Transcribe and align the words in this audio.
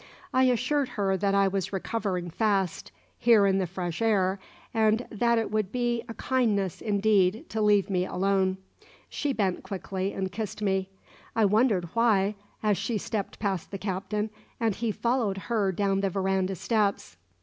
I 0.33 0.45
assured 0.45 0.89
her 0.97 1.15
that 1.15 1.35
I 1.35 1.47
was 1.47 1.71
recovering 1.71 2.31
fast, 2.31 2.91
here 3.19 3.45
in 3.45 3.59
the 3.59 3.67
fresh 3.67 4.01
air, 4.01 4.39
and 4.73 5.05
that 5.11 5.37
it 5.37 5.51
would 5.51 5.71
be 5.71 6.03
a 6.09 6.15
kindness, 6.15 6.81
indeed, 6.81 7.47
to 7.49 7.61
leave 7.61 7.87
me 7.87 8.07
alone. 8.07 8.57
She 9.09 9.31
bent 9.31 9.61
quickly 9.61 10.11
and 10.11 10.31
kissed 10.31 10.59
me. 10.63 10.89
I 11.35 11.45
wondered 11.45 11.85
why, 11.93 12.33
as 12.63 12.79
she 12.79 12.97
stepped 12.97 13.37
past 13.37 13.69
the 13.69 13.77
Captain 13.77 14.31
and 14.59 14.73
he 14.73 14.91
followed 14.91 15.37
her 15.37 15.71
down 15.71 16.01
the 16.01 16.09
verandah 16.09 16.55
steps. 16.55 17.17